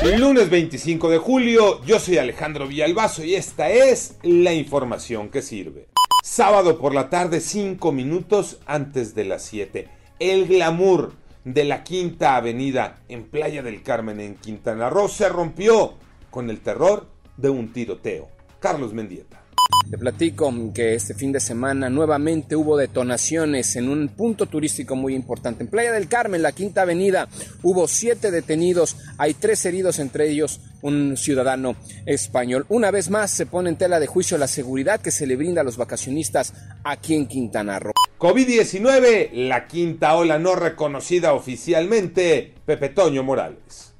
Lunes 0.00 0.50
25 0.50 1.10
de 1.10 1.18
julio, 1.18 1.80
yo 1.84 2.00
soy 2.00 2.18
Alejandro 2.18 2.66
Villalbazo 2.66 3.22
y 3.24 3.36
esta 3.36 3.70
es 3.70 4.16
la 4.22 4.52
información 4.52 5.28
que 5.28 5.42
sirve. 5.42 5.86
Sábado 6.24 6.78
por 6.78 6.92
la 6.92 7.08
tarde, 7.08 7.40
5 7.40 7.92
minutos 7.92 8.58
antes 8.66 9.14
de 9.14 9.24
las 9.24 9.44
7. 9.44 9.88
El 10.18 10.48
glamour 10.48 11.12
de 11.44 11.64
la 11.64 11.84
Quinta 11.84 12.36
Avenida 12.36 13.00
en 13.08 13.24
Playa 13.24 13.62
del 13.62 13.82
Carmen 13.82 14.18
en 14.18 14.34
Quintana 14.34 14.90
Roo 14.90 15.08
se 15.08 15.28
rompió 15.28 15.94
con 16.30 16.50
el 16.50 16.60
terror 16.60 17.06
de 17.36 17.50
un 17.50 17.72
tiroteo. 17.72 18.28
Carlos 18.58 18.92
Mendieta. 18.92 19.41
Te 19.90 19.98
platico 19.98 20.50
que 20.74 20.94
este 20.94 21.12
fin 21.12 21.32
de 21.32 21.40
semana 21.40 21.90
nuevamente 21.90 22.56
hubo 22.56 22.78
detonaciones 22.78 23.76
en 23.76 23.90
un 23.90 24.08
punto 24.08 24.46
turístico 24.46 24.96
muy 24.96 25.14
importante. 25.14 25.62
En 25.62 25.68
Playa 25.68 25.92
del 25.92 26.08
Carmen, 26.08 26.40
la 26.40 26.52
Quinta 26.52 26.80
Avenida, 26.82 27.28
hubo 27.62 27.86
siete 27.86 28.30
detenidos, 28.30 28.96
hay 29.18 29.34
tres 29.34 29.64
heridos, 29.66 29.98
entre 29.98 30.30
ellos 30.30 30.60
un 30.80 31.16
ciudadano 31.18 31.76
español. 32.06 32.64
Una 32.70 32.90
vez 32.90 33.10
más 33.10 33.30
se 33.30 33.44
pone 33.44 33.68
en 33.68 33.76
tela 33.76 34.00
de 34.00 34.06
juicio 34.06 34.38
la 34.38 34.48
seguridad 34.48 35.00
que 35.00 35.10
se 35.10 35.26
le 35.26 35.36
brinda 35.36 35.60
a 35.60 35.64
los 35.64 35.76
vacacionistas 35.76 36.54
aquí 36.84 37.14
en 37.14 37.26
Quintana 37.26 37.78
Roo. 37.78 37.92
COVID-19, 38.18 39.30
la 39.48 39.66
quinta 39.66 40.16
ola 40.16 40.38
no 40.38 40.54
reconocida 40.54 41.34
oficialmente, 41.34 42.54
Pepe 42.64 42.88
Toño 42.88 43.22
Morales. 43.22 43.91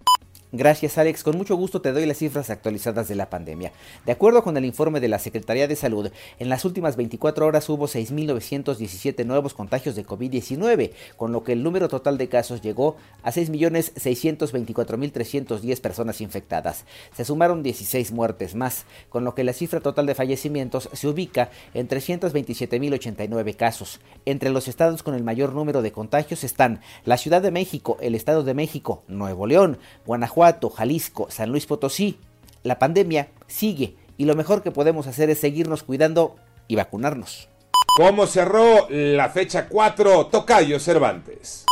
Gracias 0.55 0.99
Alex, 0.99 1.23
con 1.23 1.39
mucho 1.39 1.57
gusto 1.57 1.81
te 1.81 1.93
doy 1.93 2.05
las 2.05 2.19
cifras 2.19 2.51
actualizadas 2.51 3.09
de 3.09 3.15
la 3.15 3.31
pandemia. 3.31 3.73
De 4.05 4.13
acuerdo 4.13 4.43
con 4.43 4.55
el 4.59 4.67
informe 4.67 5.01
de 5.01 5.09
la 5.09 5.19
Secretaría 5.19 5.67
de 5.67 5.77
Salud, 5.77 6.11
en 6.39 6.51
las 6.51 6.67
últimas 6.67 6.97
24 6.97 7.47
horas 7.47 7.67
hubo 7.71 7.89
6.917 7.89 9.25
nuevos 9.25 9.55
contagios 9.55 9.97
de 9.97 10.05
COVID-19, 10.05 10.91
con 11.17 11.33
lo 11.33 11.43
que 11.43 11.53
el 11.53 11.63
número 11.63 11.89
total 11.89 12.19
de 12.19 12.29
casos 12.29 12.61
llegó 12.61 12.97
a 13.23 13.33
6.624.310 13.33 15.81
personas 15.81 16.21
infectadas. 16.21 16.85
Se 17.17 17.25
sumaron 17.25 17.63
16 17.63 18.13
muertes 18.13 18.55
más, 18.55 18.85
con 19.09 19.25
lo 19.25 19.35
que 19.35 19.45
la 19.45 19.55
cifra 19.55 19.81
total 19.81 20.05
de 20.05 20.15
fallecimientos 20.15 20.91
se 20.93 21.09
ubica 21.09 21.49
en 21.73 21.89
327.089 21.89 23.57
casos. 23.57 24.01
Entre 24.27 24.51
los 24.51 24.69
estados 24.69 25.03
con 25.03 25.15
el 25.15 25.25
mayor 25.25 25.55
número 25.55 25.81
de 25.81 25.93
contagios 25.93 26.45
están 26.45 26.83
la 27.07 27.17
Ciudad 27.17 27.41
de 27.41 27.53
México, 27.53 27.97
el 28.03 28.15
Estado 28.15 28.45
de 28.45 28.53
México, 28.53 29.03
Nuevo 29.09 29.47
León, 29.47 29.79
Guanajuato, 30.05 30.42
Jalisco, 30.71 31.29
San 31.31 31.51
Luis 31.51 31.67
Potosí, 31.67 32.19
la 32.63 32.79
pandemia 32.79 33.31
sigue 33.47 33.97
y 34.17 34.25
lo 34.25 34.35
mejor 34.35 34.63
que 34.63 34.71
podemos 34.71 35.07
hacer 35.07 35.31
es 35.31 35.39
seguirnos 35.39 35.83
cuidando 35.83 36.37
y 36.69 36.77
vacunarnos. 36.77 37.49
¿Cómo 37.97 38.27
cerró 38.27 38.89
la 38.89 39.29
fecha 39.29 39.69
4 39.69 40.27
Tocayo 40.27 40.81
Cervantes? 40.81 41.67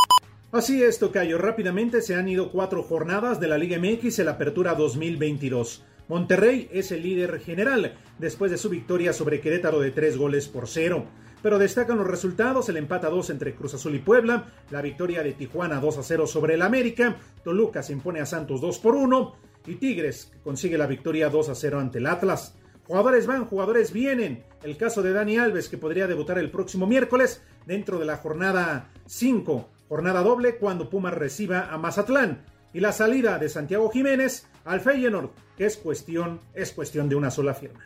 Así 0.53 0.83
es, 0.83 0.99
Tocayo. 0.99 1.39
Rápidamente 1.39 2.03
se 2.03 2.17
han 2.17 2.29
ido 2.29 2.51
cuatro 2.51 2.83
jornadas 2.83 3.39
de 3.39 3.47
la 3.47 3.57
Liga 3.57 3.79
MX 3.79 4.19
en 4.19 4.27
la 4.27 4.33
Apertura 4.33 4.75
2022. 4.75 5.85
Monterrey 6.11 6.69
es 6.73 6.91
el 6.91 7.05
líder 7.05 7.39
general 7.39 7.95
después 8.19 8.51
de 8.51 8.59
su 8.59 8.69
victoria 8.69 9.13
sobre 9.13 9.41
Querétaro 9.41 9.79
de 9.79 9.93
tres 9.93 10.19
goles 10.19 10.49
por 10.49 10.67
cero 10.67 11.07
pero 11.41 11.57
destacan 11.57 11.99
los 11.99 12.07
resultados, 12.09 12.69
el 12.69 12.79
empate 12.79 13.07
a 13.07 13.11
2 13.11 13.31
entre 13.31 13.55
Cruz 13.55 13.75
Azul 13.75 13.95
y 13.95 14.01
Puebla, 14.01 14.47
la 14.71 14.83
victoria 14.83 15.23
de 15.23 15.33
Tijuana 15.35 15.81
2 15.81 15.99
a 15.99 16.03
0 16.03 16.27
sobre 16.27 16.55
el 16.55 16.63
América, 16.63 17.17
Toluca 17.45 17.85
se 17.85 17.93
impone 17.93 18.21
a 18.21 18.27
Santos 18.27 18.61
2 18.61 18.79
por 18.81 18.97
1 18.97 19.37
y 19.69 19.77
Tigres 19.77 20.33
consigue 20.43 20.77
la 20.77 20.89
victoria 20.89 21.31
2 21.31 21.49
a 21.49 21.55
0 21.55 21.79
ante 21.79 21.99
el 21.99 22.07
Atlas. 22.07 22.57
Jugadores 22.87 23.27
van, 23.29 23.47
jugadores 23.47 23.93
vienen. 23.93 24.43
El 24.65 24.77
caso 24.77 25.03
de 25.03 25.13
Dani 25.13 25.39
Alves 25.39 25.69
que 25.69 25.79
podría 25.79 26.09
debutar 26.09 26.39
el 26.39 26.51
próximo 26.51 26.89
miércoles 26.89 27.41
dentro 27.67 28.01
de 28.01 28.05
la 28.05 28.17
jornada 28.17 28.91
5, 29.07 29.69
jornada 29.89 30.23
doble 30.23 30.57
cuando 30.57 30.91
Pumas 30.91 31.15
reciba 31.15 31.69
a 31.71 31.79
Mazatlán. 31.79 32.43
Y 32.73 32.81
la 32.81 32.93
salida 32.93 33.39
de 33.39 33.49
Santiago 33.49 33.91
Jiménez 33.91 34.47
al 34.65 34.81
Feyenoord, 34.81 35.31
que 35.57 35.67
es 35.67 35.77
cuestión, 35.77 36.41
es 36.55 36.73
cuestión 36.73 37.09
de 37.09 37.17
una 37.17 37.31
sola 37.31 37.55
firma. 37.55 37.81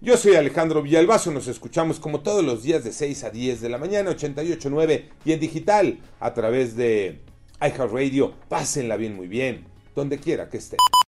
Yo 0.00 0.16
soy 0.16 0.36
Alejandro 0.36 0.82
Villalbazo, 0.82 1.32
nos 1.32 1.48
escuchamos 1.48 1.98
como 1.98 2.20
todos 2.20 2.44
los 2.44 2.62
días 2.62 2.84
de 2.84 2.92
6 2.92 3.24
a 3.24 3.30
10 3.30 3.60
de 3.60 3.68
la 3.68 3.78
mañana, 3.78 4.10
88.9 4.10 5.04
y 5.24 5.32
en 5.32 5.40
digital 5.40 5.98
a 6.20 6.34
través 6.34 6.76
de 6.76 7.20
iHeartRadio. 7.60 8.34
Pásenla 8.48 8.96
bien, 8.96 9.16
muy 9.16 9.26
bien, 9.26 9.64
donde 9.96 10.18
quiera 10.18 10.48
que 10.48 10.58
estén. 10.58 10.78